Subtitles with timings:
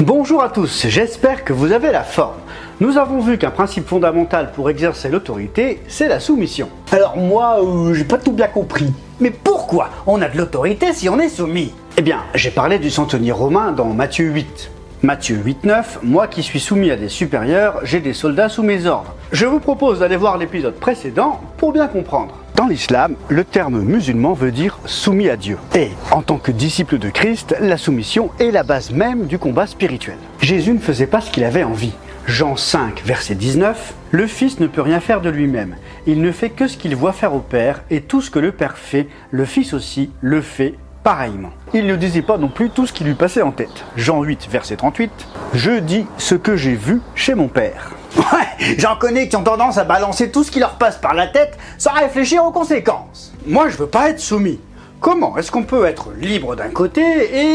[0.00, 2.40] Bonjour à tous, j'espère que vous avez la forme.
[2.80, 6.68] Nous avons vu qu'un principe fondamental pour exercer l'autorité, c'est la soumission.
[6.90, 8.92] Alors moi, euh, j'ai pas tout bien compris.
[9.20, 11.72] Mais pourquoi on a de l'autorité si on est soumis?
[11.96, 14.72] Eh bien, j'ai parlé du centenier romain dans Matthieu 8.
[15.04, 19.14] Matthieu 8.9, moi qui suis soumis à des supérieurs, j'ai des soldats sous mes ordres.
[19.30, 22.34] Je vous propose d'aller voir l'épisode précédent pour bien comprendre.
[22.54, 25.58] Dans l'islam, le terme musulman veut dire soumis à Dieu.
[25.74, 29.66] Et en tant que disciple de Christ, la soumission est la base même du combat
[29.66, 30.18] spirituel.
[30.40, 31.94] Jésus ne faisait pas ce qu'il avait envie.
[32.26, 35.74] Jean 5, verset 19, Le Fils ne peut rien faire de lui-même.
[36.06, 38.52] Il ne fait que ce qu'il voit faire au Père, et tout ce que le
[38.52, 41.50] Père fait, le Fils aussi le fait pareillement.
[41.74, 43.84] Il ne disait pas non plus tout ce qui lui passait en tête.
[43.94, 45.12] Jean 8, verset 38,
[45.52, 47.92] Je dis ce que j'ai vu chez mon Père.
[48.16, 51.26] Ouais, j'en connais qui ont tendance à balancer tout ce qui leur passe par la
[51.26, 53.32] tête sans réfléchir aux conséquences.
[53.46, 54.60] Moi, je veux pas être soumis.
[55.00, 57.02] Comment est-ce qu'on peut être libre d'un côté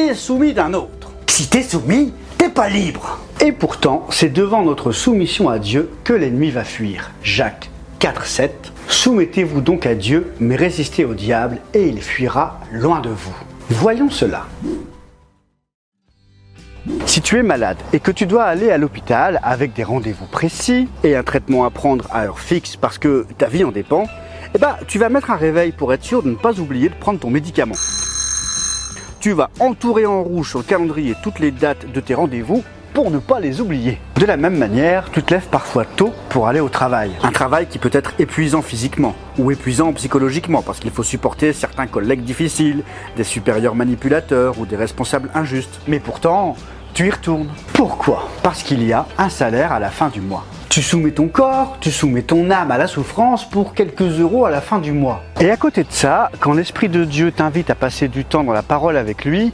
[0.07, 1.12] et soumis d'un autre?
[1.27, 3.20] Si t'es soumis, t'es pas libre.
[3.41, 7.12] Et pourtant, c'est devant notre soumission à Dieu que l'ennemi va fuir.
[7.23, 8.71] Jacques 4, 7.
[8.90, 13.35] Soumettez-vous donc à Dieu, mais résistez au diable, et il fuira loin de vous.
[13.71, 14.48] Voyons cela.
[17.05, 20.89] Si tu es malade et que tu dois aller à l'hôpital avec des rendez-vous précis
[21.03, 24.07] et un traitement à prendre à heure fixe parce que ta vie en dépend,
[24.55, 26.95] eh ben, tu vas mettre un réveil pour être sûr de ne pas oublier de
[26.95, 27.76] prendre ton médicament.
[29.20, 32.63] Tu vas entourer en rouge sur le calendrier toutes les dates de tes rendez-vous
[32.99, 33.97] pour ne pas les oublier.
[34.15, 37.11] De la même manière, tu te lèves parfois tôt pour aller au travail.
[37.23, 41.87] Un travail qui peut être épuisant physiquement ou épuisant psychologiquement parce qu'il faut supporter certains
[41.87, 42.83] collègues difficiles,
[43.15, 45.79] des supérieurs manipulateurs ou des responsables injustes.
[45.87, 46.57] Mais pourtant,
[46.93, 47.47] tu y retournes.
[47.71, 48.27] Pourquoi?
[48.43, 50.43] Parce qu'il y a un salaire à la fin du mois.
[50.67, 54.49] Tu soumets ton corps, tu soumets ton âme à la souffrance pour quelques euros à
[54.49, 55.23] la fin du mois.
[55.39, 58.51] Et à côté de ça, quand l'Esprit de Dieu t'invite à passer du temps dans
[58.51, 59.53] la parole avec lui,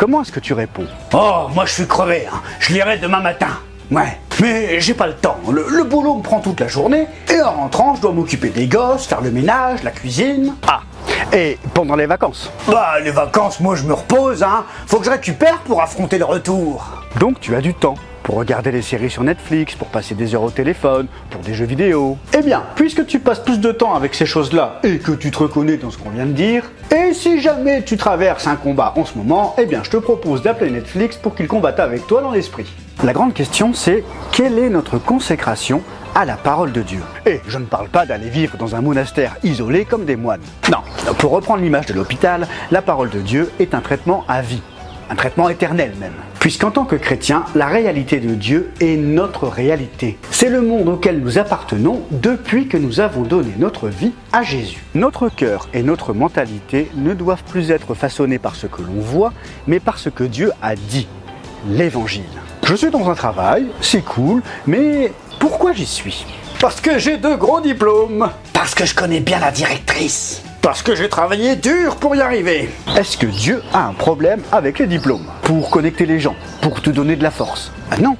[0.00, 2.40] comment est-ce que tu réponds Oh, moi je suis crevé, hein.
[2.58, 3.48] je lirai demain matin.
[3.90, 5.36] Ouais, mais j'ai pas le temps.
[5.52, 8.66] Le, le boulot me prend toute la journée et en rentrant, je dois m'occuper des
[8.66, 10.54] gosses, faire le ménage, la cuisine.
[10.66, 10.80] Ah,
[11.34, 14.64] et pendant les vacances Bah, les vacances, moi je me repose, hein.
[14.86, 16.88] Faut que je récupère pour affronter le retour.
[17.18, 20.42] Donc tu as du temps pour regarder les séries sur Netflix, pour passer des heures
[20.42, 22.16] au téléphone, pour des jeux vidéo.
[22.36, 25.38] Eh bien, puisque tu passes plus de temps avec ces choses-là et que tu te
[25.38, 29.04] reconnais dans ce qu'on vient de dire, et si jamais tu traverses un combat en
[29.04, 32.30] ce moment, eh bien je te propose d'appeler Netflix pour qu'il combatte avec toi dans
[32.30, 32.66] l'esprit.
[33.02, 35.82] La grande question c'est quelle est notre consécration
[36.14, 37.00] à la parole de Dieu?
[37.24, 40.40] Et je ne parle pas d'aller vivre dans un monastère isolé comme des moines.
[40.70, 40.78] Non,
[41.18, 44.62] pour reprendre l'image de l'hôpital, la parole de Dieu est un traitement à vie,
[45.08, 46.12] un traitement éternel même.
[46.40, 50.18] Puisqu'en tant que chrétien, la réalité de Dieu est notre réalité.
[50.30, 54.82] C'est le monde auquel nous appartenons depuis que nous avons donné notre vie à Jésus.
[54.94, 59.34] Notre cœur et notre mentalité ne doivent plus être façonnés par ce que l'on voit,
[59.66, 61.08] mais par ce que Dieu a dit,
[61.68, 62.24] l'évangile.
[62.64, 66.24] Je suis dans un travail, c'est cool, mais pourquoi j'y suis?
[66.58, 68.30] Parce que j'ai de gros diplômes.
[68.54, 70.42] Parce que je connais bien la directrice.
[70.62, 72.68] Parce que j'ai travaillé dur pour y arriver.
[72.98, 76.90] Est-ce que Dieu a un problème avec les diplômes Pour connecter les gens Pour te
[76.90, 78.16] donner de la force Ah non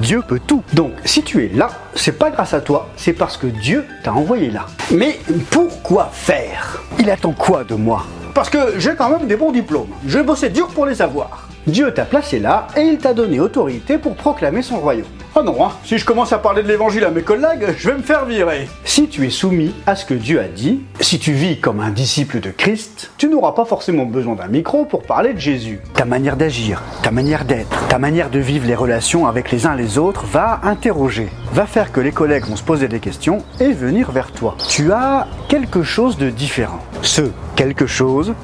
[0.00, 0.62] Dieu peut tout.
[0.72, 4.14] Donc, si tu es là, c'est pas grâce à toi, c'est parce que Dieu t'a
[4.14, 4.66] envoyé là.
[4.90, 6.82] Mais pourquoi faire?
[6.98, 8.04] Il attend quoi de moi?
[8.34, 9.90] Parce que j'ai quand même des bons diplômes.
[10.06, 11.48] Je bossais dur pour les avoir.
[11.66, 15.06] Dieu t'a placé là et il t'a donné autorité pour proclamer son royaume.
[15.36, 17.96] Oh non, hein, si je commence à parler de l'évangile à mes collègues, je vais
[17.96, 18.68] me faire virer.
[18.84, 21.90] Si tu es soumis à ce que Dieu a dit, si tu vis comme un
[21.90, 25.80] disciple de Christ, tu n'auras pas forcément besoin d'un micro pour parler de Jésus.
[25.94, 29.74] Ta manière d'agir, ta manière d'être, ta manière de vivre les relations avec les uns
[29.74, 33.72] les autres va interroger, va faire que les collègues vont se poser des questions et
[33.72, 34.56] venir vers toi.
[34.68, 36.78] Tu as quelque chose de différent.
[37.02, 37.22] Ce
[37.56, 38.34] quelque chose,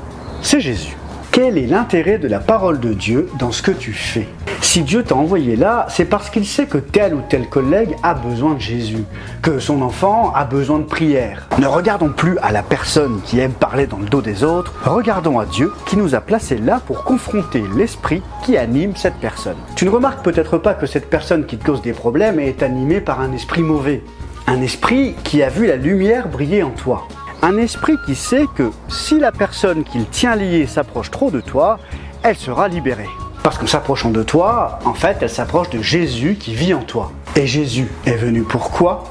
[0.42, 0.96] c'est Jésus.
[1.30, 4.26] Quel est l'intérêt de la parole de Dieu dans ce que tu fais?
[4.62, 8.14] Si Dieu t'a envoyé là, c'est parce qu'il sait que tel ou tel collègue a
[8.14, 9.04] besoin de Jésus,
[9.42, 11.48] que son enfant a besoin de prière.
[11.58, 15.38] Ne regardons plus à la personne qui aime parler dans le dos des autres, regardons
[15.38, 19.56] à Dieu qui nous a placés là pour confronter l'esprit qui anime cette personne.
[19.76, 23.00] Tu ne remarques peut-être pas que cette personne qui te cause des problèmes est animée
[23.00, 24.04] par un esprit mauvais,
[24.46, 27.08] un esprit qui a vu la lumière briller en toi.
[27.42, 31.78] Un esprit qui sait que si la personne qu'il tient liée s'approche trop de toi,
[32.22, 33.08] elle sera libérée.
[33.42, 37.12] Parce qu'en s'approchant de toi, en fait, elle s'approche de Jésus qui vit en toi.
[37.36, 39.04] Et Jésus est venu pourquoi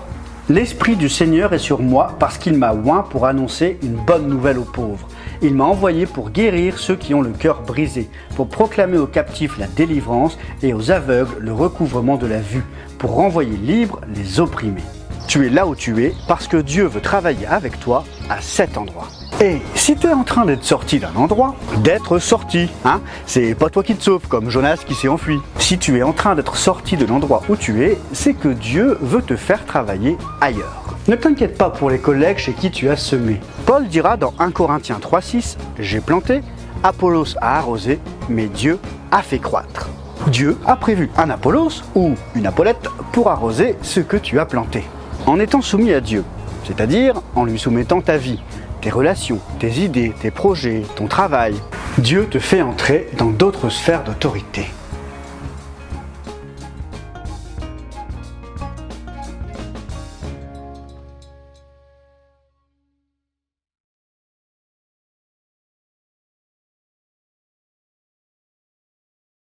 [0.49, 4.57] L'Esprit du Seigneur est sur moi parce qu'il m'a oint pour annoncer une bonne nouvelle
[4.57, 5.07] aux pauvres.
[5.41, 9.57] Il m'a envoyé pour guérir ceux qui ont le cœur brisé, pour proclamer aux captifs
[9.57, 12.65] la délivrance et aux aveugles le recouvrement de la vue,
[12.97, 14.81] pour renvoyer libres les opprimés.
[15.29, 18.79] Tu es là où tu es parce que Dieu veut travailler avec toi à cet
[18.79, 19.05] endroit.
[19.39, 21.53] Et si tu es en train d'être sorti d'un endroit,
[21.83, 25.37] d'être sorti, hein, c'est pas toi qui te sauves comme Jonas qui s'est enfui.
[25.59, 28.97] Si tu es en train d'être sorti de l'endroit où tu es, c'est que Dieu
[29.01, 30.95] veut te faire travailler ailleurs.
[31.07, 33.39] Ne t'inquiète pas pour les collègues chez qui tu as semé.
[33.67, 36.41] Paul dira dans 1 Corinthiens 3.6, j'ai planté,
[36.81, 37.99] Apollos a arrosé,
[38.29, 38.79] mais Dieu
[39.11, 39.89] a fait croître.
[40.25, 44.83] Dieu a prévu un Apollos ou une Apollette pour arroser ce que tu as planté.
[45.29, 46.23] En étant soumis à Dieu,
[46.63, 48.41] c'est-à-dire en lui soumettant ta vie,
[48.81, 51.53] tes relations, tes idées, tes projets, ton travail,
[51.99, 54.65] Dieu te fait entrer dans d'autres sphères d'autorité.